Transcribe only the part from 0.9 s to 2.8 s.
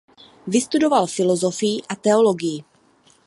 filozofii a teologii.